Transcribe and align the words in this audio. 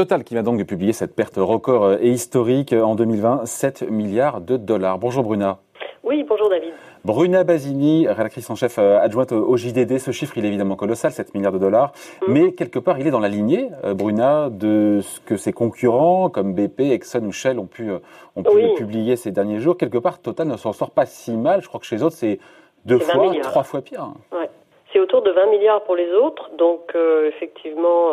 Total 0.00 0.24
qui 0.24 0.34
va 0.34 0.40
donc 0.40 0.64
publier 0.64 0.94
cette 0.94 1.14
perte 1.14 1.36
record 1.36 1.92
et 2.00 2.08
historique 2.08 2.72
en 2.72 2.94
2020, 2.94 3.44
7 3.44 3.82
milliards 3.90 4.40
de 4.40 4.56
dollars. 4.56 4.98
Bonjour 4.98 5.22
Bruna. 5.22 5.58
Oui, 6.02 6.24
bonjour 6.26 6.48
David. 6.48 6.72
Bruna 7.04 7.44
Basini, 7.44 8.08
rédactrice 8.08 8.48
en 8.48 8.54
chef 8.54 8.78
euh, 8.78 8.98
adjointe 8.98 9.32
au 9.32 9.54
JDD, 9.58 9.98
ce 9.98 10.10
chiffre 10.10 10.38
il 10.38 10.46
est 10.46 10.48
évidemment 10.48 10.76
colossal, 10.76 11.12
7 11.12 11.34
milliards 11.34 11.52
de 11.52 11.58
dollars, 11.58 11.92
mhm. 12.26 12.32
mais 12.32 12.52
quelque 12.52 12.78
part 12.78 12.98
il 12.98 13.06
est 13.06 13.10
dans 13.10 13.20
la 13.20 13.28
lignée, 13.28 13.68
euh, 13.84 13.92
Bruna, 13.92 14.48
de 14.48 15.00
ce 15.02 15.20
que 15.20 15.36
ses 15.36 15.52
concurrents 15.52 16.30
comme 16.30 16.54
BP, 16.54 16.80
Exxon 16.92 17.26
ou 17.26 17.32
Shell 17.32 17.58
ont 17.58 17.66
pu, 17.66 17.90
euh, 17.90 17.98
ont 18.36 18.42
pu 18.42 18.72
publier 18.78 19.16
ces 19.16 19.32
derniers 19.32 19.60
jours. 19.60 19.76
Quelque 19.76 19.98
part, 19.98 20.22
Total 20.22 20.48
ne 20.48 20.56
s'en 20.56 20.72
sort 20.72 20.92
pas 20.92 21.04
si 21.04 21.36
mal. 21.36 21.60
Je 21.60 21.68
crois 21.68 21.78
que 21.78 21.84
chez 21.84 21.96
les 21.96 22.02
autres 22.02 22.16
c'est 22.16 22.38
deux 22.86 23.00
fois, 23.00 23.34
trois 23.42 23.64
fois 23.64 23.82
pire. 23.82 24.14
Ouais. 24.32 24.48
C'est 24.94 24.98
autour 24.98 25.20
de 25.20 25.30
20 25.30 25.50
milliards 25.50 25.84
pour 25.84 25.94
les 25.94 26.10
autres, 26.10 26.48
donc 26.56 26.96
effectivement. 27.28 28.12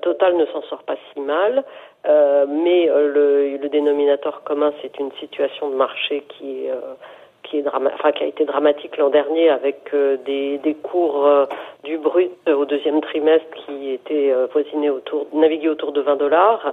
Total 0.00 0.36
ne 0.36 0.46
s'en 0.46 0.62
sort 0.62 0.84
pas 0.84 0.96
si 1.12 1.20
mal, 1.20 1.64
mais 2.04 2.86
le, 2.86 3.56
le, 3.56 3.68
dénominateur 3.68 4.42
commun, 4.44 4.72
c'est 4.80 4.98
une 4.98 5.12
situation 5.20 5.68
de 5.70 5.74
marché 5.74 6.24
qui 6.28 6.66
est 6.66 6.72
qui, 7.46 7.62
qui 7.62 8.24
a 8.24 8.26
été 8.26 8.44
dramatique 8.44 8.96
l'an 8.96 9.10
dernier 9.10 9.48
avec 9.48 9.90
euh, 9.94 10.16
des, 10.24 10.76
cours 10.82 11.26
euh, 11.26 11.46
du 11.84 11.98
brut 11.98 12.32
au 12.48 12.64
deuxième 12.64 13.00
trimestre 13.00 13.46
qui 13.64 13.92
étaient 13.92 14.32
euh, 14.32 14.46
autour, 14.90 15.26
navigués 15.32 15.68
autour 15.68 15.92
de 15.92 16.00
20 16.00 16.16
dollars, 16.16 16.72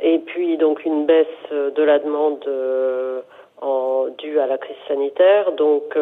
et 0.00 0.18
puis 0.18 0.56
donc 0.56 0.84
une 0.84 1.06
baisse 1.06 1.26
de 1.50 1.82
la 1.82 1.98
demande 1.98 2.44
en, 3.60 4.06
due 4.18 4.38
à 4.38 4.46
la 4.46 4.58
crise 4.58 4.76
sanitaire. 4.88 5.52
Donc, 5.52 5.96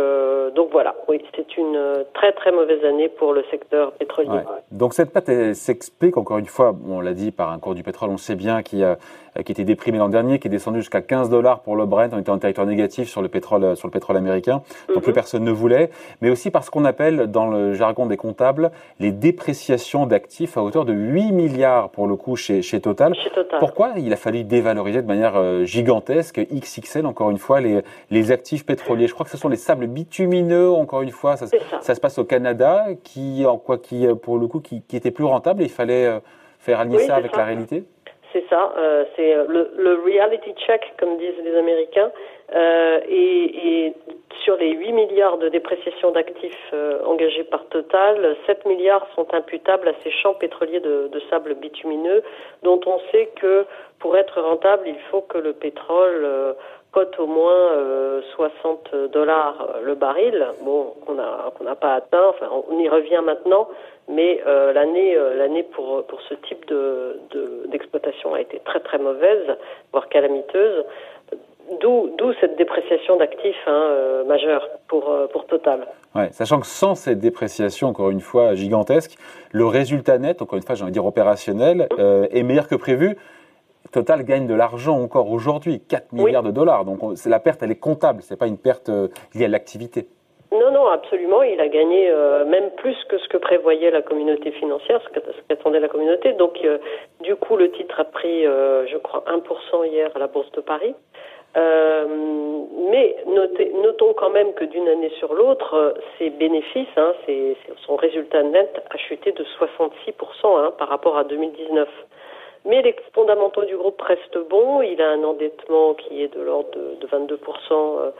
donc 0.54 0.68
voilà, 0.72 0.95
oui, 1.09 1.22
c'est 1.36 1.56
une 1.56 2.04
très 2.14 2.32
très 2.32 2.52
mauvaise 2.52 2.84
année 2.84 3.09
pour 3.09 3.32
le 3.32 3.45
secteur 3.51 3.93
pétrolier. 3.93 4.40
Donc 4.70 4.95
cette 4.95 5.12
pâte 5.12 5.30
s'explique 5.54 6.16
encore 6.16 6.38
une 6.38 6.46
fois, 6.46 6.74
on 6.88 7.01
l'a 7.01 7.12
dit, 7.12 7.30
par 7.30 7.51
un 7.51 7.59
cours 7.59 7.74
du 7.74 7.82
pétrole, 7.82 8.10
on 8.10 8.16
sait 8.16 8.37
bien 8.37 8.62
qu'il 8.62 8.80
y 8.80 8.84
a 8.84 8.96
euh, 9.38 9.43
qui 9.43 9.52
était 9.52 9.65
déprimé 9.65 9.98
l'an 9.98 10.09
dernier, 10.09 10.40
qui 10.40 10.48
est 10.48 10.51
descendu 10.51 10.80
jusqu'à 10.80 11.02
15 11.02 11.30
dollars 11.30 11.60
pour 11.60 11.76
le 11.76 11.87
Brent. 11.87 12.09
On 12.12 12.18
était 12.18 12.30
en 12.30 12.38
territoire 12.38 12.66
négatif 12.66 13.09
sur 13.09 13.23
le 13.23 13.28
pétrole, 13.28 13.62
euh, 13.62 13.74
sur 13.76 13.87
le 13.87 13.93
pétrole 13.93 14.16
américain, 14.16 14.62
donc 14.88 15.02
plus 15.02 15.10
mhm. 15.10 15.15
personne 15.15 15.45
ne 15.45 15.52
voulait. 15.52 15.90
Mais 16.21 16.30
aussi 16.30 16.51
parce 16.51 16.68
qu'on 16.68 16.84
appelle 16.84 17.28
dans 17.28 17.46
le 17.46 17.73
jargon 17.73 18.06
des 18.06 18.16
comptables 18.16 18.73
les 18.98 19.12
dépréciations 19.12 20.06
d'actifs 20.06 20.56
à 20.56 20.62
hauteur 20.62 20.84
de 20.84 20.93
8 20.93 21.32
milliards 21.32 21.90
pour 21.90 22.09
le 22.09 22.16
coup 22.16 22.34
chez, 22.34 22.62
chez, 22.62 22.80
Total. 22.80 23.12
Pourquoi 23.60 23.90
il 23.98 24.12
a 24.12 24.16
fallu 24.16 24.43
dévaloriser 24.43 25.02
de 25.02 25.06
manière 25.06 25.37
euh, 25.37 25.65
gigantesque, 25.65 26.40
XXL 26.52 27.06
encore 27.06 27.30
une 27.30 27.38
fois, 27.38 27.49
les, 27.59 27.80
les 28.10 28.30
actifs 28.30 28.65
pétroliers 28.65 29.09
Je 29.09 29.15
crois 29.15 29.24
que 29.24 29.32
ce 29.32 29.37
sont 29.38 29.48
les 29.48 29.56
sables 29.56 29.88
bitumineux, 29.88 30.70
encore 30.70 31.02
une 31.02 31.10
fois. 31.10 31.37
Ça, 31.37 31.46
ça. 31.80 31.95
se 31.95 32.01
passe 32.01 32.18
au 32.18 32.24
Canada, 32.24 32.84
qui, 33.02 33.45
en 33.46 33.59
quoi, 33.59 33.79
qui 33.79 34.06
pour 34.23 34.38
le 34.38 34.46
coup, 34.46 34.60
qui, 34.60 34.82
qui 34.82 34.96
était 34.96 35.10
plus 35.10 35.24
rentable. 35.24 35.62
Et 35.62 35.66
il 35.66 35.71
fallait 35.73 36.21
faire 36.60 36.78
aligner 36.78 36.98
ça 37.01 37.16
avec 37.16 37.34
la 37.34 37.45
réalité 37.45 37.84
c'est 38.32 38.45
ça, 38.48 38.73
euh, 38.78 39.04
c'est 39.16 39.34
euh, 39.34 39.45
le, 39.48 39.73
le, 39.76 39.95
reality 40.04 40.52
check, 40.66 40.95
comme 40.98 41.16
disent 41.18 41.43
les 41.43 41.56
Américains, 41.56 42.10
euh, 42.54 43.01
et, 43.09 43.87
et, 43.87 43.95
sur 44.45 44.56
les 44.56 44.73
8 44.73 44.93
milliards 44.93 45.38
de 45.38 45.48
dépréciation 45.48 46.12
d'actifs 46.12 46.71
euh, 46.73 47.04
engagés 47.04 47.45
par 47.45 47.66
Total, 47.66 48.37
7 48.46 48.65
milliards 48.65 49.06
sont 49.15 49.32
imputables 49.34 49.88
à 49.88 49.93
ces 50.02 50.10
champs 50.10 50.34
pétroliers 50.34 50.80
de, 50.80 51.09
de, 51.09 51.21
sable 51.28 51.54
bitumineux, 51.54 52.23
dont 52.62 52.80
on 52.87 52.98
sait 53.12 53.30
que 53.37 53.66
pour 53.98 54.16
être 54.16 54.40
rentable, 54.40 54.84
il 54.87 54.98
faut 55.10 55.21
que 55.21 55.38
le 55.38 55.52
pétrole 55.52 56.24
euh, 56.24 56.52
cote 56.93 57.19
au 57.19 57.27
moins 57.27 57.71
60 58.35 58.95
dollars 59.13 59.77
le 59.85 59.95
baril, 59.95 60.46
bon, 60.63 60.95
qu'on 61.07 61.15
n'a 61.15 61.52
qu'on 61.57 61.65
n'a 61.65 61.77
pas 61.77 61.95
atteint, 61.95 62.29
enfin 62.29 62.49
on 62.69 62.79
y 62.79 62.88
revient 62.88 63.21
maintenant, 63.24 63.69
mais 64.10 64.43
euh, 64.47 64.72
l'année 64.72 65.16
euh, 65.16 65.37
l'année 65.37 65.62
pour 65.62 66.05
pour 66.06 66.21
ce 66.22 66.34
type 66.34 66.66
de 66.69 67.21
d'exploitation 67.69 68.34
a 68.34 68.41
été 68.41 68.61
très 68.65 68.81
très 68.81 68.99
mauvaise, 68.99 69.56
voire 69.93 70.09
calamiteuse. 70.09 70.84
D'où 71.81 72.11
d'où 72.19 72.33
cette 72.41 72.56
dépréciation 72.56 73.17
d'actifs 73.17 73.62
hein, 73.69 73.89
euh, 73.91 74.25
majeure 74.25 74.69
pour 74.89 75.15
pour 75.33 75.47
Total. 75.47 75.87
Ouais, 76.17 76.29
sachant 76.33 76.59
que 76.59 76.67
sans 76.67 76.97
cette 76.97 77.21
dépréciation, 77.21 77.89
encore 77.89 78.11
une 78.11 78.21
fois 78.21 78.55
gigantesque, 78.55 79.17
le 79.53 79.65
résultat 79.67 80.19
net, 80.19 80.43
encore 80.43 80.56
une 80.56 80.65
fois, 80.65 80.75
j'ai 80.75 80.83
envie 80.83 80.91
de 80.91 80.95
dire 80.95 81.06
opérationnel, 81.06 81.87
est 81.99 82.43
meilleur 82.43 82.67
que 82.67 82.75
prévu. 82.75 83.17
Total 83.93 84.23
gagne 84.25 84.47
de 84.47 84.55
l'argent 84.55 85.01
encore 85.01 85.31
aujourd'hui, 85.31 85.81
4 85.81 86.13
milliards 86.13 86.43
de 86.43 86.51
dollars. 86.51 86.85
Donc 86.85 87.01
la 87.27 87.41
perte, 87.41 87.63
elle 87.63 87.73
est 87.73 87.81
comptable, 87.81 88.23
c'est 88.23 88.39
pas 88.39 88.47
une 88.47 88.59
perte 88.59 88.91
liée 89.35 89.47
à 89.47 89.49
l'activité. 89.49 90.07
Non, 90.53 90.73
non, 90.73 90.89
absolument. 90.89 91.43
Il 91.45 91.61
a 91.61 91.69
gagné 91.69 92.11
euh, 92.11 92.45
même 92.45 92.71
plus 92.73 92.97
que 93.09 93.19
ce 93.19 93.29
que 93.29 93.37
prévoyait 93.37 93.91
la 93.93 94.03
communauté 94.03 94.51
financière, 94.51 95.01
ce 95.05 95.21
qu'attendait 95.49 95.79
la 95.79 95.89
communauté. 95.89 96.33
Donc, 96.33 96.59
euh, 96.65 96.79
du 97.21 97.37
coup, 97.37 97.57
le 97.57 97.71
titre 97.71 98.01
a 98.01 98.05
pris, 98.05 98.47
euh, 98.47 98.85
je 98.89 98.97
crois, 98.97 99.23
1% 99.29 99.85
hier 99.87 100.11
à 100.12 100.19
la 100.19 100.27
Bourse 100.27 100.51
de 100.53 100.61
Paris. 100.61 100.95
mais 101.55 103.17
notons 103.83 104.12
quand 104.15 104.31
même 104.31 104.53
que 104.55 104.65
d'une 104.65 104.89
année 104.89 105.12
sur 105.19 105.35
l'autre, 105.35 105.95
ses 106.19 106.31
bénéfices, 106.31 106.97
hein, 106.97 107.12
son 107.87 107.97
résultat 107.97 108.43
net 108.43 108.83
a 108.91 108.97
chuté 108.97 109.31
de 109.33 109.45
66% 109.45 110.59
hein, 110.59 110.73
par 110.77 110.89
rapport 110.89 111.17
à 111.17 111.25
2019. 111.25 111.89
Mais 112.66 112.82
les 112.82 112.94
fondamentaux 113.15 113.65
du 113.65 113.76
groupe 113.76 114.00
restent 114.03 114.48
bons. 114.48 114.82
Il 114.82 115.00
a 115.00 115.10
un 115.10 115.25
endettement 115.25 115.94
qui 115.94 116.22
est 116.22 116.28
de 116.28 116.41
l'ordre 116.41 116.71
de, 116.72 116.97
de 117.00 117.06
22% 117.06 118.12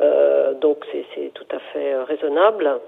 euh, 0.00 0.54
donc 0.54 0.84
c'est 0.92 1.32
tout 1.34 1.46
à 1.50 1.58
fait 1.72 1.92
euh, 1.92 2.04
raisonnable. 2.04 2.80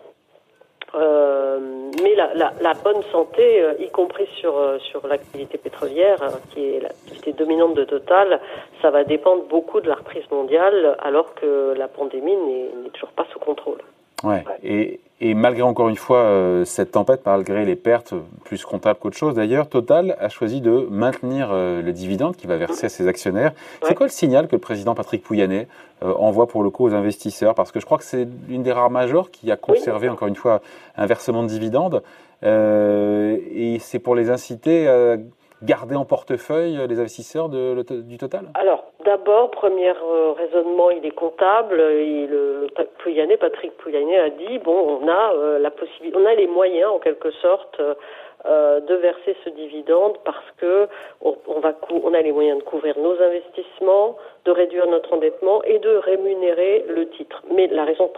Euh, 0.95 1.59
mais 2.03 2.17
la, 2.17 2.33
la, 2.35 2.75
bonne 2.83 3.03
santé, 3.13 3.65
y 3.79 3.89
compris 3.91 4.27
sur, 4.41 4.55
sur 4.81 5.07
l'activité 5.07 5.57
pétrolière, 5.57 6.19
qui 6.53 6.65
est 6.65 6.81
l'activité 6.81 7.33
dominante 7.33 7.75
de 7.75 7.85
Total, 7.85 8.41
ça 8.83 8.91
va 8.91 9.05
dépendre 9.05 9.45
beaucoup 9.45 9.81
de 9.81 9.89
la 9.89 9.95
reprise 9.95 10.29
mondiale, 10.33 10.97
alors 11.01 11.35
que 11.35 11.75
la 11.77 11.87
pandémie 11.87 12.35
n'est 12.35 12.91
toujours 12.93 13.13
pas 13.13 13.25
sous 13.33 13.39
contrôle. 13.39 13.79
Ouais. 14.23 14.45
Et, 14.63 15.01
et, 15.21 15.35
malgré 15.35 15.63
encore 15.63 15.89
une 15.89 15.97
fois 15.97 16.19
euh, 16.19 16.65
cette 16.65 16.93
tempête, 16.93 17.23
malgré 17.25 17.65
les 17.65 17.77
pertes 17.77 18.15
plus 18.45 18.65
comptables 18.65 18.99
qu'autre 18.99 19.17
chose 19.17 19.35
d'ailleurs, 19.35 19.69
Total 19.69 20.17
a 20.21 20.29
choisi 20.29 20.61
de 20.61 20.87
maintenir 20.91 21.51
euh, 21.51 21.83
le 21.83 21.93
dividende 21.93 22.37
qu'il 22.37 22.49
va 22.49 22.57
verser 22.57 22.87
à 22.87 22.89
ses 22.89 23.09
actionnaires. 23.09 23.53
C'est 23.83 23.95
quoi 23.95 24.07
le 24.07 24.13
signal 24.13 24.47
que 24.49 24.57
le 24.57 24.61
président 24.61 24.95
Patrick 24.95 25.23
Pouyanné 25.23 25.69
euh, 26.03 26.13
envoie 26.15 26.47
pour 26.47 26.63
le 26.63 26.71
coup 26.71 26.85
aux 26.85 26.95
investisseurs? 26.95 27.55
Parce 27.55 27.73
que 27.73 27.81
je 27.81 27.87
crois 27.87 27.99
que 27.99 28.05
c'est 28.05 28.29
une 28.49 28.63
des 28.63 28.73
rares 28.73 28.91
majors 28.91 29.31
qui 29.31 29.51
a 29.51 29.57
conservé 29.57 30.09
encore 30.09 30.29
une 30.29 30.37
fois 30.37 30.61
un 30.97 31.07
versement 31.07 31.43
de 31.43 31.49
dividende. 31.49 32.03
et 32.43 33.79
c'est 33.81 33.99
pour 33.99 34.15
les 34.15 34.31
inciter 34.31 34.89
à 34.89 35.17
garder 35.63 35.97
en 35.97 36.05
portefeuille 36.05 36.79
les 36.89 37.01
investisseurs 37.01 37.49
du 37.49 38.19
Total 38.19 38.47
Alors, 38.55 38.91
D'abord, 39.05 39.51
premier 39.51 39.89
euh, 39.89 40.33
raisonnement, 40.33 40.91
il 40.91 41.05
est 41.07 41.11
comptable. 41.11 41.77
Le 41.77 42.67
Pouyanné, 42.99 43.39
Patrick 43.39 43.75
Pouyanné 43.79 44.19
a 44.19 44.29
dit 44.29 44.59
bon, 44.59 45.01
on 45.03 45.09
a 45.09 45.33
euh, 45.35 45.59
la 45.59 45.71
possibilité, 45.71 46.19
on 46.21 46.27
a 46.27 46.35
les 46.35 46.47
moyens 46.47 46.91
en 46.91 46.99
quelque 46.99 47.31
sorte 47.31 47.81
euh, 47.81 48.81
de 48.81 48.95
verser 48.97 49.37
ce 49.43 49.49
dividende 49.51 50.19
parce 50.25 50.45
que 50.59 50.87
on, 51.23 51.35
va, 51.61 51.73
on 51.91 52.13
a 52.13 52.21
les 52.21 52.33
moyens 52.33 52.59
de 52.59 52.65
couvrir 52.65 52.99
nos 52.99 53.21
investissements, 53.23 54.19
de 54.45 54.51
réduire 54.51 54.87
notre 54.87 55.15
endettement 55.15 55.63
et 55.65 55.79
de 55.79 55.97
rémunérer 55.97 56.85
le 56.87 57.09
titre. 57.09 57.43
Mais 57.55 57.69
la 57.69 57.85
raison 57.85 58.11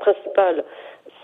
principale, 0.00 0.62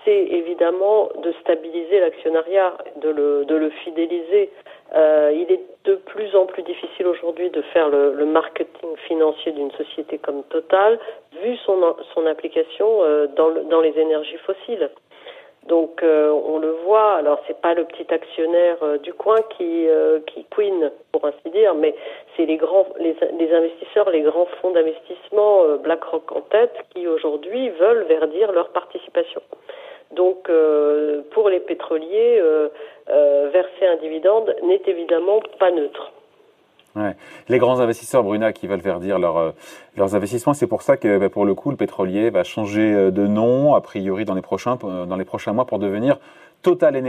c'est 0.04 0.25
évidemment 0.31 1.10
de 1.22 1.31
stabiliser 1.42 2.00
l'actionnariat, 2.00 2.72
de 2.97 3.10
le 3.10 3.70
fidéliser. 3.84 4.50
Euh, 4.94 5.31
il 5.34 5.53
est 5.53 5.60
de 5.84 5.97
plus 5.97 6.34
en 6.34 6.47
plus 6.47 6.62
difficile 6.62 7.06
aujourd'hui 7.06 7.50
de 7.50 7.60
faire 7.60 7.88
le, 7.88 8.25
marketing 8.25 8.97
financier 9.06 9.53
d'une 9.53 9.71
société 9.72 10.19
comme 10.19 10.43
Total, 10.44 10.99
vu 11.43 11.56
son, 11.59 11.97
son 12.15 12.26
implication 12.26 13.03
euh, 13.03 13.26
dans, 13.37 13.50
dans 13.69 13.81
les 13.81 13.99
énergies 13.99 14.38
fossiles. 14.38 14.90
Donc 15.67 16.02
euh, 16.02 16.31
on 16.31 16.58
le 16.58 16.70
voit. 16.87 17.17
Alors 17.17 17.38
c'est 17.46 17.61
pas 17.61 17.75
le 17.75 17.85
petit 17.85 18.06
actionnaire 18.12 18.79
du 19.02 19.12
coin 19.12 19.37
qui 19.58 19.87
qui 20.26 20.46
queen 20.50 20.91
pour 21.12 21.26
ainsi 21.26 21.50
dire, 21.52 21.75
mais 21.75 21.94
c'est 22.37 22.46
les 22.46 22.56
grands 22.56 22.87
les, 22.99 23.14
investisseurs, 23.52 24.08
les 24.08 24.23
grands 24.23 24.49
fonds 24.62 24.70
d'investissement 24.70 25.76
BlackRock 25.82 26.32
en 26.32 26.41
tête 26.41 26.75
qui 26.94 27.06
aujourd'hui 27.06 27.69
veulent 27.70 28.05
verdir 28.05 28.52
leur 28.52 28.70
participation. 28.70 29.43
Donc 30.12 30.50
pour 31.32 31.50
les 31.50 31.61
pétroliers, 31.61 32.41
un 33.88 33.96
dividende 33.96 34.55
n'est 34.62 34.82
évidemment 34.87 35.40
pas 35.58 35.70
neutre. 35.70 36.12
Les 37.49 37.58
grands 37.58 37.81
investisseurs, 37.81 38.23
Bruna, 38.25 38.52
qui 38.52 38.67
veulent 38.67 38.81
faire 38.81 38.99
dire 38.99 39.19
euh, 39.25 39.52
leurs 39.96 40.14
investissements, 40.17 40.55
c'est 40.55 40.67
pour 40.67 40.82
ça 40.82 40.96
que 40.96 41.19
bah, 41.19 41.29
pour 41.29 41.44
le 41.44 41.55
coup, 41.55 41.70
le 41.70 41.76
pétrolier 41.76 42.31
va 42.31 42.43
changer 42.44 42.93
euh, 42.93 43.11
de 43.11 43.26
nom, 43.26 43.75
a 43.75 43.81
priori 43.81 44.25
dans 44.25 44.35
les 44.35 44.43
prochains, 44.43 44.79
euh, 44.82 45.06
dans 45.06 45.17
les 45.17 45.25
prochains 45.25 45.52
mois, 45.52 45.64
pour 45.64 45.79
devenir 45.79 46.19
Total. 46.62 47.00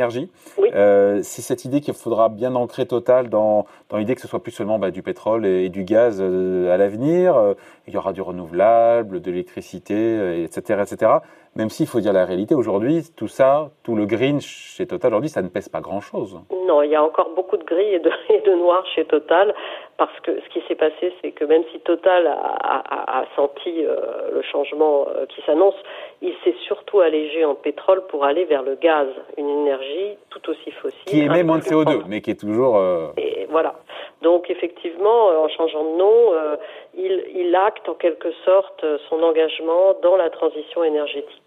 Euh, 0.76 1.22
c'est 1.24 1.42
cette 1.42 1.66
idée 1.66 1.81
qu'il 1.81 1.96
faudra 1.96 2.30
bien 2.30 2.54
ancrer 2.54 2.86
Total 2.86 3.30
dans, 3.30 3.66
dans 3.90 3.98
l'idée 3.98 4.14
que 4.14 4.22
ce 4.22 4.28
soit 4.28 4.44
plus 4.44 4.52
seulement 4.52 4.78
bah, 4.78 4.92
du 4.92 5.02
pétrole 5.02 5.46
et, 5.46 5.70
du 5.70 5.84
gaz 5.84 6.20
euh, 6.22 6.72
à 6.72 6.78
l'avenir. 6.78 7.36
Euh, 7.36 7.54
il 7.88 7.94
y 7.96 7.98
aura 7.98 8.14
du 8.14 8.22
renouvelable, 8.22 9.22
de 9.22 9.32
l'électricité, 9.32 10.44
etc., 10.44 10.84
etc. 10.84 11.12
Même 11.56 11.69
s'il 11.69 11.88
faut 11.88 12.00
dire 12.00 12.13
la 12.13 12.25
réalité, 12.25 12.56
aujourd'hui, 12.56 13.04
tout 13.18 13.28
ça, 13.28 13.72
tout 13.84 13.96
le 13.96 14.06
green 14.06 14.40
chez 14.40 14.88
Total 14.88 15.12
aujourd'hui, 15.12 15.30
ça 15.30 15.42
ne 15.42 15.50
pèse 15.50 15.69
pas 15.69 15.81
grand-chose. 15.81 16.40
Non, 16.68 16.81
il 16.81 16.92
y 16.92 16.96
a 16.96 17.04
encore 17.04 17.31
beaucoup 17.36 17.57
de 17.57 17.63
gris 17.63 17.94
et 17.96 18.00
de, 18.00 18.12
et 18.30 18.42
de 18.42 18.54
noir 18.56 18.86
chez 18.96 19.06
Total, 19.06 19.54
parce 19.98 20.18
que 20.22 20.31
ce 20.40 20.50
qui 20.54 20.66
s'est 20.68 20.75
passé, 20.75 21.13
c'est 21.22 21.31
que 21.31 21.44
même 21.44 21.63
si 21.72 21.80
Total 21.80 22.28
a, 22.28 22.34
a, 22.34 23.19
a 23.22 23.25
senti 23.36 23.81
le 23.81 24.42
changement 24.44 25.07
qui 25.28 25.42
s'annonce, 25.46 25.75
il 26.22 26.34
s'est 26.44 26.56
surtout 26.66 27.00
allégé 27.00 27.46
en 27.46 27.56
pétrole 27.56 28.06
pour 28.07 28.25
aller 28.25 28.46
vers 28.46 28.63
le 28.63 28.75
gaz, 28.75 29.07
une 29.38 29.50
énergie 29.50 30.18
tout 30.30 30.50
aussi 30.50 30.72
fossile. 30.72 31.06
Qui 31.06 31.22
émet 31.22 31.44
moins 31.44 31.60
de 31.60 31.63
CO2, 31.63 32.04
mais 32.07 32.22
qui 32.22 32.31
est 32.31 32.40
toujours. 32.40 32.78
Euh, 32.78 33.07
Et 33.18 33.48
voilà. 33.50 33.75
Donc 34.22 34.50
effectivement, 34.50 35.30
euh, 35.30 35.38
en 35.38 35.48
changeant 35.48 35.84
de 35.84 35.98
nom, 35.98 36.34
euh, 36.34 36.56
il, 36.98 37.24
il, 37.36 37.56
acte 37.56 37.88
en 37.88 37.94
quelque 37.94 38.31
sorte 38.46 38.86
son 39.10 39.24
engagement 39.24 39.96
dans 40.01 40.18
la 40.18 40.30
transition 40.30 40.84
énergétique. 40.84 41.38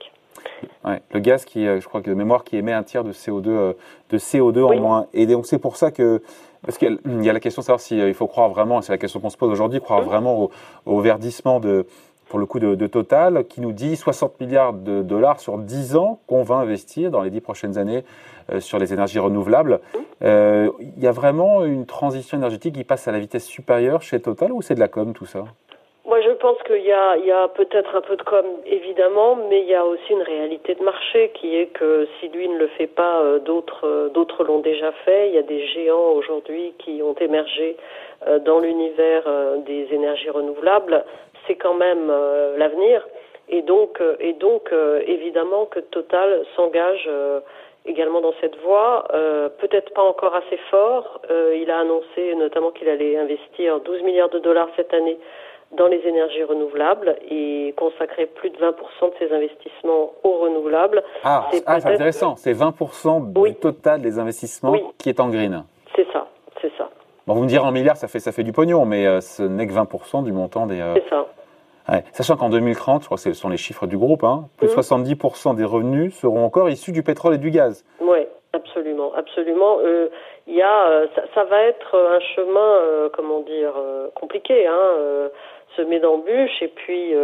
Ouais, 0.85 1.03
le 1.13 1.21
gaz 1.21 1.45
qui, 1.45 1.65
je 1.65 1.87
crois 1.87 2.03
que 2.03 2.11
de 2.11 2.15
mémoire, 2.15 2.45
qui 2.45 2.57
émet 2.57 2.73
un 2.73 2.83
tiers 2.83 3.05
de 3.05 3.13
CO2, 3.13 3.75
de 4.11 4.19
CO2 4.19 4.63
en 4.63 4.81
moins. 4.81 5.07
Et 5.15 5.27
donc 5.27 5.47
c'est 5.47 5.59
pour 5.59 5.77
ça 5.77 5.91
que 5.91 6.23
parce 6.65 6.79
qu'il 6.79 6.99
y 7.23 7.29
a 7.29 7.33
la 7.33 7.41
question 7.41 7.61
de 7.61 7.67
savoir 7.67 7.81
s'il 7.81 8.15
faut 8.15 8.29
croire 8.29 8.49
vraiment, 8.49 8.81
c'est 8.83 8.93
la 8.93 8.99
question 8.99 9.19
qu'on 9.19 9.31
se 9.31 9.37
pose 9.37 9.51
aujourd'hui, 9.51 9.81
croire 9.81 10.03
vraiment 10.03 10.41
au, 10.41 10.51
au 10.87 11.01
verdissement 11.01 11.59
de, 11.59 11.87
pour 12.33 12.39
le 12.39 12.47
coup 12.47 12.61
de, 12.61 12.87
Total, 12.87 13.45
qui 13.47 13.61
nous 13.61 13.73
dit 13.73 13.95
60 13.95 14.41
milliards 14.41 14.73
de 14.73 15.03
dollars 15.03 15.39
sur 15.39 15.59
10 15.59 15.97
ans 15.97 16.19
qu'on 16.27 16.43
va 16.43 16.55
investir 16.55 17.11
dans 17.11 17.21
les 17.21 17.29
10 17.29 17.43
prochaines 17.43 17.77
années 17.77 18.05
euh, 18.51 18.59
sur 18.59 18.79
les 18.79 18.95
énergies 18.95 19.19
renouvelables. 19.19 19.81
Euh, 20.23 20.71
il 20.81 21.03
y 21.03 21.07
a 21.07 21.13
vraiment 21.13 21.63
une 21.63 21.85
transition 21.85 22.39
énergétique 22.39 22.75
qui 22.75 22.85
passe 22.85 23.07
à 23.07 23.13
la 23.13 23.19
vitesse 23.19 23.45
supérieure 23.45 24.01
chez 24.01 24.19
Total 24.19 24.51
ou 24.51 24.63
c'est 24.63 24.75
de 24.75 24.81
la 24.81 24.89
com 24.89 25.13
tout 25.13 25.27
ça? 25.27 25.45
Pense 26.43 26.63
qu'il 26.65 26.85
y 26.85 26.93
a, 26.93 27.49
peut-être 27.49 27.97
un 27.97 28.03
peu 28.03 28.17
de 28.17 28.23
com, 28.23 28.45
évidemment, 28.67 29.37
mais 29.49 29.61
il 29.61 29.67
y 29.67 29.75
a 29.75 29.87
aussi 29.87 30.13
une 30.13 30.23
réalité 30.23 30.75
de 30.75 30.83
marché 30.83 31.31
qui 31.35 31.57
est 31.57 31.69
que 31.69 32.07
si 32.19 32.29
lui 32.29 32.49
ne 32.49 32.59
le 32.59 32.67
fait 32.67 32.87
pas, 32.89 33.21
euh, 33.23 33.39
d'autres, 33.39 34.11
d'autres 34.13 34.45
l'ont 34.45 34.61
déjà 34.61 34.93
fait. 35.05 35.29
Il 35.29 35.35
y 35.35 35.39
a 35.39 35.43
des 35.43 35.67
géants 35.69 36.13
aujourd'hui 36.13 36.75
qui 36.79 37.01
ont 37.03 37.15
émergé 37.15 37.77
dans 38.45 38.61
l'univers 38.61 39.25
des 39.67 39.89
énergies 39.91 40.31
renouvelables 40.31 41.05
c'est 41.47 41.57
quand 41.57 41.75
même 41.75 42.09
euh, 42.11 42.57
l'avenir. 42.57 43.07
Et 43.49 43.63
donc, 43.63 44.01
euh, 44.01 44.17
euh, 44.21 45.03
évidemment 45.07 45.67
que 45.67 45.81
Total 45.81 46.43
s'engage 46.57 47.09
également 47.85 48.21
dans 48.21 48.35
cette 48.41 48.57
voie, 48.61 49.09
peut-être 49.59 49.93
pas 49.93 50.03
encore 50.03 50.35
assez 50.37 50.57
fort. 50.71 51.21
il 51.55 51.69
a 51.69 51.81
annoncé 51.81 52.35
notamment 52.37 52.71
qu'il 52.71 52.89
allait 52.89 53.17
investir 53.17 53.81
12 53.81 54.03
milliards 54.03 54.29
de 54.29 54.39
dollars 54.39 54.69
cette 54.77 54.95
année 54.95 55.19
dans 55.77 55.87
les 55.87 56.01
énergies 56.07 56.45
renouvelables 56.45 57.17
et 57.31 57.75
consacrer 57.77 58.27
plus 58.27 58.51
de 58.51 58.57
20% 58.57 58.73
de 59.11 59.15
ses 59.19 59.35
investissements 59.35 60.13
aux 60.23 60.39
renouvelables. 60.39 61.03
Ah, 61.25 61.49
c'est 61.51 61.63
ah, 61.67 61.77
intéressant, 61.77 62.37
c'est 62.37 62.53
20% 62.53 63.33
du 63.33 63.55
total 63.55 64.01
des 64.03 64.19
investissements 64.19 64.75
qui 64.99 65.09
est 65.09 65.21
en 65.21 65.29
green. 65.29 65.65
C'est 65.97 66.07
ça, 66.13 66.29
c'est 66.61 66.73
ça. 66.77 66.89
Bon, 67.27 67.35
vous 67.35 67.43
me 67.43 67.49
direz 67.49 67.65
en 67.65 67.73
milliards, 67.73 67.97
ça 67.97 68.09
fait, 68.09 68.21
ça 68.21 68.33
fait 68.33 68.43
du 68.43 68.53
pognon, 68.53 68.85
mais 68.85 69.21
ce 69.21 69.43
n'est 69.43 69.67
que 69.67 69.73
20% 69.73 70.25
du 70.25 70.33
montant 70.33 70.67
des... 70.67 70.83
C'est 70.95 71.09
ça. 71.09 71.27
Sachant 72.13 72.37
qu'en 72.37 72.49
2030, 72.49 73.03
je 73.03 73.07
crois 73.07 73.17
que 73.17 73.23
ce 73.23 73.33
sont 73.33 73.49
les 73.49 73.57
chiffres 73.57 73.87
du 73.87 73.99
groupe, 73.99 74.25
hein, 74.25 74.45
plus 74.59 74.69
de 74.69 74.73
70% 74.73 75.53
mmh. 75.53 75.57
des 75.57 75.65
revenus 75.65 76.15
seront 76.15 76.45
encore 76.45 76.69
issus 76.69 76.93
du 76.93 77.03
pétrole 77.03 77.35
et 77.35 77.39
du 77.39 77.51
gaz. 77.51 77.85
Oui, 78.01 78.27
absolument, 78.53 79.13
absolument. 79.15 79.79
Euh, 79.81 80.09
il 80.47 80.55
y 80.55 80.63
a, 80.63 80.89
euh, 80.91 81.07
ça, 81.35 81.45
va 81.45 81.63
être 81.63 81.97
un 81.97 82.21
chemin, 82.21 82.61
euh, 82.61 83.09
comment 83.13 83.41
dire, 83.41 83.75
compliqué, 84.15 84.67
hein, 84.67 85.31
semé 85.77 85.99
d'embûches. 86.01 86.63
Et 86.63 86.69
puis, 86.69 87.15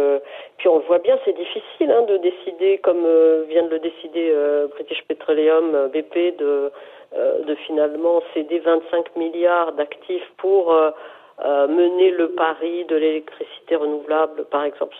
puis 0.57 0.67
on 0.67 0.77
le 0.77 0.83
voit 0.85 0.99
bien, 0.99 1.17
c'est 1.25 1.35
difficile 1.35 1.91
hein, 1.91 2.03
de 2.03 2.17
décider, 2.17 2.77
comme 2.79 3.05
vient 3.47 3.63
de 3.63 3.69
le 3.69 3.79
décider 3.79 4.33
British 4.71 5.03
Petroleum, 5.07 5.89
BP, 5.93 6.37
de, 6.37 6.71
de 7.45 7.55
finalement 7.67 8.21
céder 8.33 8.59
25 8.59 9.15
milliards 9.15 9.73
d'actifs 9.73 10.31
pour 10.37 10.73
euh, 11.45 11.67
mener 11.67 12.11
le 12.11 12.31
pari 12.31 12.83
de 12.85 12.97
l'électricité 12.97 13.77
renouvelable, 13.77 14.43
par 14.51 14.65
exemple. 14.65 14.97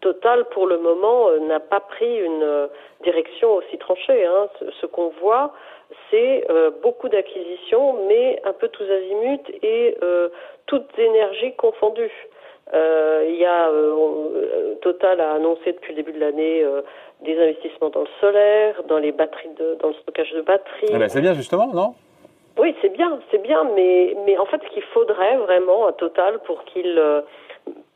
Total, 0.00 0.44
pour 0.46 0.66
le 0.66 0.78
moment, 0.78 1.28
euh, 1.28 1.38
n'a 1.38 1.60
pas 1.60 1.78
pris 1.78 2.18
une 2.18 2.42
euh, 2.42 2.66
direction 3.04 3.54
aussi 3.54 3.78
tranchée. 3.78 4.26
Hein. 4.26 4.48
Ce, 4.80 4.86
qu'on 4.86 5.10
voit, 5.20 5.52
c'est 6.10 6.46
beaucoup 6.82 7.08
d'acquisitions, 7.08 8.06
mais 8.08 8.40
un 8.44 8.52
peu 8.52 8.68
tous 8.68 8.84
azimuts 8.84 9.50
et 9.62 9.96
toutes 10.66 10.98
énergies 10.98 11.54
confondues. 11.54 12.28
il 12.72 13.36
y 13.36 13.44
a 13.44 13.70
Total 14.82 15.20
a 15.20 15.32
annoncé 15.32 15.72
depuis 15.72 15.94
le 15.94 16.02
début 16.02 16.12
de 16.12 16.20
l'année 16.20 16.64
des 17.22 17.38
investissements 17.38 17.90
dans 17.90 18.00
le 18.00 18.08
solaire, 18.20 18.82
dans 18.84 18.98
les 18.98 19.12
batteries, 19.12 19.50
de, 19.58 19.76
dans 19.80 19.88
le 19.88 19.94
stockage 19.94 20.32
de 20.32 20.40
batteries. 20.40 20.88
Eh 20.90 20.98
ben, 20.98 21.08
c'est 21.08 21.20
bien 21.20 21.34
justement, 21.34 21.68
non? 21.72 21.94
Oui, 22.58 22.74
c'est 22.82 22.90
bien, 22.90 23.18
c'est 23.30 23.42
bien, 23.42 23.64
mais, 23.74 24.16
mais 24.26 24.36
en 24.38 24.46
fait, 24.46 24.60
ce 24.62 24.68
qu'il 24.74 24.82
faudrait 24.82 25.36
vraiment 25.36 25.86
à 25.86 25.92
Total 25.92 26.38
pour 26.40 26.64
qu'il 26.64 26.98
euh, 26.98 27.22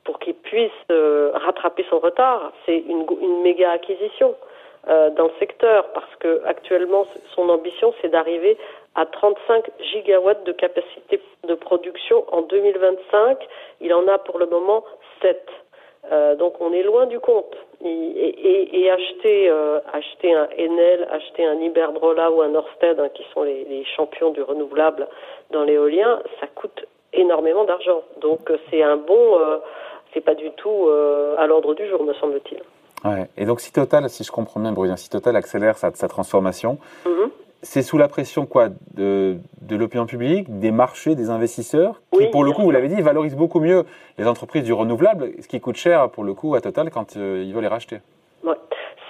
pour 0.05 0.19
qu'il 0.19 0.35
puisse 0.35 0.71
euh, 0.91 1.31
rattraper 1.35 1.85
son 1.89 1.99
retard, 1.99 2.53
c'est 2.67 2.77
une, 2.77 3.07
une 3.21 3.43
méga 3.43 3.71
acquisition 3.71 4.35
euh, 4.89 5.11
dans 5.11 5.25
le 5.25 5.33
secteur, 5.39 5.89
parce 5.93 6.15
que 6.21 6.43
actuellement, 6.45 7.07
son 7.35 7.49
ambition, 7.49 7.95
c'est 8.01 8.09
d'arriver 8.09 8.57
à 8.95 9.07
35 9.07 9.71
gigawatts 9.81 10.45
de 10.45 10.53
capacité 10.53 11.21
de 11.47 11.55
production 11.55 12.25
en 12.33 12.43
2025. 12.43 13.39
Il 13.81 13.93
en 13.93 14.07
a 14.09 14.19
pour 14.19 14.39
le 14.39 14.47
moment 14.47 14.85
7. 15.23 15.41
Euh, 16.13 16.35
donc 16.35 16.61
on 16.61 16.73
est 16.73 16.83
loin 16.83 17.07
du 17.07 17.19
compte. 17.19 17.57
Et, 17.83 17.89
et, 17.89 18.81
et 18.81 18.91
acheter, 18.91 19.49
euh, 19.51 19.81
acheter 19.93 20.35
un 20.35 20.49
Enel, 20.59 21.09
acheter 21.11 21.45
un 21.45 21.61
Iberdrola 21.61 22.31
ou 22.31 22.43
un 22.43 22.55
Orsted, 22.55 22.99
hein, 23.01 23.09
qui 23.15 23.25
sont 23.33 23.43
les, 23.43 23.65
les, 23.65 23.85
champions 23.85 24.31
du 24.31 24.43
renouvelable 24.43 25.07
dans 25.51 25.65
l'éolien, 25.65 26.21
ça 26.41 26.47
coûte 26.47 26.87
énormément 27.13 27.65
d'argent. 27.65 28.03
Donc 28.21 28.51
euh, 28.51 28.59
c'est 28.71 28.83
un 28.83 28.97
bon, 28.97 29.39
c'est 30.13 30.21
pas 30.21 30.35
du 30.35 30.51
tout 30.53 30.89
à 31.39 31.47
l'ordre 31.47 31.75
du 31.75 31.87
jour, 31.89 32.05
me 32.05 32.15
semble-t-il. 32.15 32.61
Ouais. 33.05 33.29
Et 33.37 33.45
donc 33.45 33.61
si 33.61 33.73
Total, 33.73 34.09
si 34.09 34.25
je 34.25 34.33
comprends 34.33 34.61
bien, 34.61 34.73
Brusien, 34.73 34.97
si 34.97 35.11
Total 35.11 35.37
accélère 35.37 35.77
sa, 35.77 35.91
sa 35.95 36.09
transformation, 36.09 36.79
mm-hmm 37.05 37.31
c'est 37.65 37.83
sous 37.83 37.99
la 37.99 38.09
pression 38.09 38.47
quoi 38.47 38.69
de, 38.95 39.39
de 39.63 39.77
l'opinion 39.77 40.07
publique, 40.07 40.59
des 40.61 40.71
marchés, 40.71 41.15
des 41.15 41.31
investisseurs, 41.31 42.01
qui 42.13 42.27
pour 42.29 42.45
le 42.45 42.53
coup, 42.53 42.63
vous 42.63 42.71
l'avez 42.71 42.89
dit, 42.89 43.01
valorisent 43.01 43.37
beaucoup 43.37 43.61
mieux 43.61 43.85
les 44.19 44.27
entreprises 44.27 44.65
du 44.65 44.73
renouvelable, 44.73 45.33
ce 45.41 45.49
qui 45.49 45.61
coûte 45.61 45.77
cher 45.77 46.11
pour 46.11 46.25
le 46.25 46.35
coup 46.35 46.55
à 46.55 46.61
Total 46.61 46.91
quand 46.91 47.17
euh, 47.17 47.43
ils 47.45 47.53
veulent 47.53 47.63
les 47.63 47.69
racheter. 47.69 48.01
Ouais. 48.45 48.55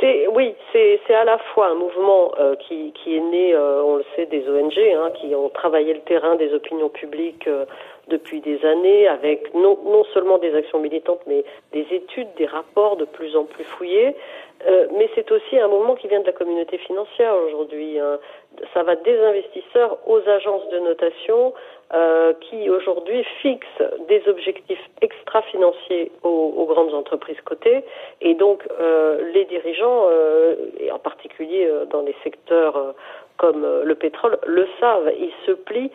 C'est 0.00 0.26
oui, 0.28 0.54
c'est 0.72 1.14
à 1.14 1.24
la 1.24 1.38
fois 1.52 1.70
un 1.70 1.74
mouvement 1.74 2.32
euh, 2.38 2.56
qui, 2.56 2.92
qui 2.92 3.16
est 3.16 3.20
né, 3.20 3.54
euh, 3.54 3.82
on 3.84 3.96
le 3.96 4.04
sait, 4.14 4.26
des 4.26 4.48
ONG, 4.48 4.78
hein, 4.78 5.10
qui 5.20 5.34
ont 5.34 5.48
travaillé 5.48 5.94
le 5.94 6.00
terrain 6.00 6.36
des 6.36 6.52
opinions 6.52 6.88
publiques 6.88 7.48
depuis 8.08 8.40
des 8.40 8.64
années, 8.64 9.08
avec 9.08 9.54
non, 9.54 9.78
non 9.84 10.04
seulement 10.12 10.38
des 10.38 10.54
actions 10.54 10.80
militantes, 10.80 11.20
mais 11.26 11.44
des 11.72 11.86
études, 11.90 12.28
des 12.36 12.46
rapports 12.46 12.96
de 12.96 13.04
plus 13.04 13.36
en 13.36 13.44
plus 13.44 13.64
fouillés. 13.64 14.14
Euh, 14.66 14.86
mais 14.96 15.10
c'est 15.14 15.30
aussi 15.30 15.58
un 15.58 15.68
mouvement 15.68 15.94
qui 15.94 16.08
vient 16.08 16.20
de 16.20 16.26
la 16.26 16.32
communauté 16.32 16.78
financière 16.78 17.34
aujourd'hui. 17.46 17.98
Hein. 17.98 18.18
Ça 18.72 18.82
va 18.82 18.96
des 18.96 19.18
investisseurs 19.18 19.98
aux 20.06 20.26
agences 20.26 20.66
de 20.70 20.78
notation 20.78 21.52
euh, 21.92 22.32
qui 22.40 22.70
aujourd'hui 22.70 23.24
fixent 23.42 23.82
des 24.08 24.22
objectifs 24.26 24.82
extra-financiers 25.02 26.12
aux, 26.22 26.64
grandes 26.66 26.94
entreprises 26.94 27.40
cotées. 27.44 27.84
Et 28.22 28.34
donc 28.34 28.66
euh, 28.80 29.32
les 29.34 29.44
dirigeants, 29.44 30.06
et 30.78 30.90
en 30.90 30.98
particulier 30.98 31.68
dans 31.90 32.02
les 32.02 32.14
secteurs 32.22 32.94
comme 33.36 33.66
le 33.82 33.94
pétrole, 33.96 34.38
le 34.46 34.66
savent. 34.80 35.12
Ils 35.18 35.32
se 35.44 35.52
plient 35.52 35.90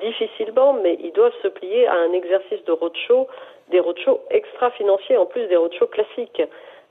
difficilement, 0.00 0.72
mais 0.72 0.98
ils 1.02 1.12
doivent 1.12 1.34
se 1.42 1.48
plier 1.48 1.86
à 1.86 1.94
un 1.94 2.12
exercice 2.12 2.64
de 2.64 2.72
roadshow, 2.72 3.28
des 3.70 3.80
roadshows 3.80 4.20
extra-financiers 4.30 5.16
en 5.16 5.26
plus 5.26 5.46
des 5.46 5.56
roadshows 5.56 5.86
classiques. 5.86 6.42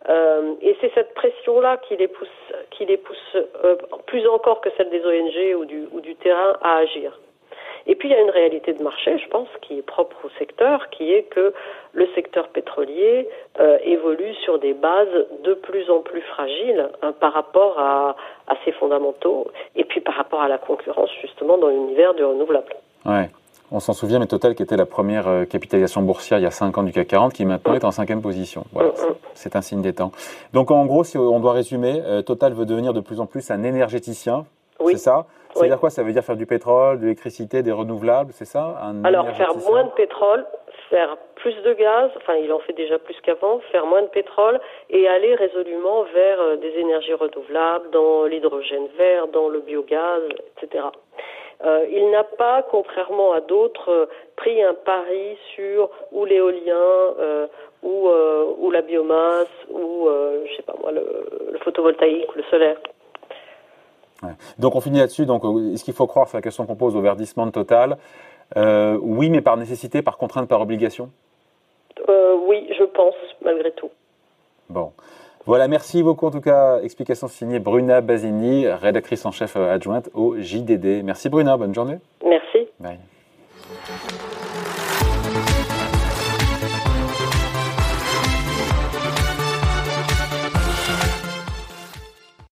Euh, 0.08 0.54
et 0.62 0.78
c'est 0.80 0.94
cette 0.94 1.14
pression-là 1.14 1.78
qui 1.78 1.98
les 1.98 2.08
pousse, 2.08 2.30
qui 2.72 2.86
les 2.86 2.98
pousse 2.98 3.36
euh, 3.36 3.76
plus 4.06 4.26
encore 4.28 4.62
que 4.62 4.70
celle 4.78 4.90
des 4.90 5.06
ONG 5.06 5.60
ou 5.60 5.66
du, 6.02 6.16
terrain 6.16 6.56
à 6.62 6.78
agir. 6.78 7.20
Et 7.86 7.96
puis 7.96 8.10
il 8.10 8.12
y 8.12 8.16
a 8.16 8.22
une 8.22 8.30
réalité 8.30 8.74
de 8.74 8.84
marché, 8.84 9.18
je 9.18 9.28
pense, 9.30 9.48
qui 9.62 9.80
est 9.80 9.82
propre 9.82 10.18
au 10.24 10.30
secteur, 10.38 10.90
qui 10.90 11.12
est 11.12 11.24
que 11.24 11.54
le 11.94 12.08
secteur 12.16 12.48
pétrolier 12.50 13.28
euh, 13.60 13.78
évolue 13.84 14.34
sur 14.36 14.60
des 14.60 14.74
bases 14.74 15.28
de 15.44 15.54
plus 15.54 15.90
en 15.90 16.00
plus 16.02 16.22
fragiles 16.22 16.90
hein, 17.02 17.14
par 17.20 17.34
rapport 17.34 17.80
à, 17.80 18.16
ses 18.66 18.72
fondamentaux 18.74 19.48
et 19.76 19.84
puis 19.86 20.02
par 20.02 20.16
rapport 20.16 20.42
à 20.42 20.48
la 20.48 20.58
concurrence 20.58 21.10
justement 21.22 21.58
dans 21.58 21.70
l'univers 21.70 22.14
du 22.14 22.24
renouvelable. 22.24 22.76
Ouais. 23.06 23.30
On 23.72 23.80
s'en 23.80 23.94
souvient, 23.94 24.18
mais 24.18 24.26
Total, 24.26 24.56
qui 24.56 24.64
était 24.64 24.78
la 24.78 24.88
première 24.88 25.28
euh, 25.28 25.46
capitalisation 25.46 26.02
boursière 26.02 26.40
il 26.40 26.42
y 26.42 26.48
a 26.48 26.52
5 26.52 26.76
ans 26.80 26.84
du 26.84 26.92
CAC 26.92 27.08
40, 27.08 27.34
qui 27.34 27.46
maintenant 27.46 27.76
est 27.76 27.86
en 27.86 27.92
cinquième 27.92 28.22
position. 28.22 28.64
Voilà, 28.74 28.92
c'est 29.36 29.56
un 29.56 29.62
signe 29.62 29.84
des 29.84 29.94
temps. 29.94 30.12
Donc 30.54 30.72
en 30.72 30.86
gros, 30.88 31.04
si 31.04 31.18
on 31.20 31.40
doit 31.40 31.54
résumer, 31.54 32.02
euh, 32.04 32.24
Total 32.24 32.54
veut 32.54 32.66
devenir 32.66 32.94
de 32.94 33.00
plus 33.00 33.20
en 33.20 33.28
plus 33.28 33.52
un 33.52 33.62
énergéticien. 33.64 34.46
C'est 34.88 34.98
ça? 34.98 35.28
Ça 35.54 35.62
veut 35.62 35.68
dire 35.68 35.80
quoi? 35.80 35.90
Ça 35.90 36.04
veut 36.04 36.14
dire 36.14 36.24
faire 36.24 36.38
du 36.38 36.46
pétrole, 36.46 36.98
de 36.98 37.04
l'électricité, 37.04 37.62
des 37.62 37.72
renouvelables, 37.72 38.32
c'est 38.34 38.46
ça? 38.46 38.78
Alors 39.04 39.30
faire 39.36 39.56
moins 39.56 39.84
de 39.84 39.90
pétrole, 39.90 40.46
faire 40.90 41.18
plus 41.36 41.56
de 41.64 41.74
gaz, 41.74 42.12
enfin 42.18 42.36
il 42.36 42.52
en 42.52 42.60
fait 42.60 42.74
déjà 42.74 42.98
plus 43.00 43.16
qu'avant, 43.22 43.60
faire 43.72 43.86
moins 43.86 44.02
de 44.02 44.08
pétrole 44.08 44.60
et 44.90 45.08
aller 45.08 45.36
résolument 45.36 46.04
vers 46.14 46.40
euh, 46.40 46.56
des 46.58 46.72
énergies 46.80 47.14
renouvelables, 47.14 47.90
dans 47.92 48.26
l'hydrogène 48.26 48.88
vert, 48.98 49.28
dans 49.28 49.50
le 49.50 49.60
biogaz, 49.62 50.22
etc. 50.58 50.86
Euh, 51.66 51.86
il 51.92 52.10
n'a 52.10 52.24
pas, 52.24 52.64
contrairement 52.64 53.34
à 53.34 53.42
d'autres, 53.42 54.08
pris 54.38 54.64
un 54.64 54.74
pari 54.74 55.38
sur 55.56 55.90
ou 56.12 56.24
l'éolien 56.24 56.74
euh, 56.76 57.48
ou, 57.84 58.08
euh, 58.08 58.54
ou, 58.60 58.72
la 58.72 58.82
biomasse 58.82 59.48
ou, 59.70 60.08
je 60.46 60.56
sais 60.56 60.64
pas 60.64 60.76
moi, 60.80 60.92
le, 60.92 61.50
le 61.52 61.58
photovoltaïque 61.60 62.34
ou 62.34 62.38
le 62.38 62.44
solaire. 62.44 62.78
Ouais. 64.24 64.32
Donc 64.58 64.76
on 64.76 64.82
finit 64.82 65.00
là-dessus. 65.00 65.26
Donc 65.26 65.44
est-ce 65.74 65.84
qu'il 65.84 65.94
faut 65.94 66.08
croire, 66.08 66.28
c'est 66.28 66.38
la 66.38 66.42
question 66.42 66.66
qu'on 66.66 66.76
pose 66.76 66.96
au 66.96 67.02
verdissement 67.02 67.50
Total? 67.52 67.98
Oui, 68.56 69.30
mais 69.30 69.42
par 69.42 69.58
nécessité, 69.58 70.02
par 70.02 70.18
contrainte, 70.18 70.48
par 70.48 70.62
obligation? 70.62 71.10
Oui, 72.08 72.68
je 72.78 72.84
pense, 72.84 73.16
malgré 73.42 73.72
tout. 73.72 73.92
Bon. 74.70 74.92
Voilà, 75.46 75.68
merci 75.68 76.04
beaucoup 76.04 76.28
en 76.28 76.32
tout 76.32 76.42
cas. 76.42 76.80
Explication 76.82 77.28
signée 77.28 77.60
Bruna 77.60 78.02
Basini, 78.02 78.68
rédactrice 78.68 79.26
en 79.26 79.32
chef 79.32 79.56
adjointe 79.56 80.10
au 80.14 80.38
JDD. 80.38 81.04
Merci 81.04 81.30
Bruna, 81.30 81.58
bonne 81.58 81.74
journée. 81.74 82.00
Merci. 82.24 82.68
Bye. 82.80 83.00